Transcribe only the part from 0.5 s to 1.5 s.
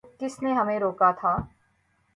ہمیں روکا تھا؟